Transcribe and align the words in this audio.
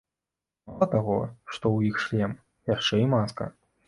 Мала 0.69 0.85
таго, 0.95 1.17
што 1.53 1.65
ў 1.75 1.89
іх 1.89 1.99
шлем, 2.05 2.33
яшчэ 2.75 2.95
і 3.03 3.07
маска. 3.13 3.49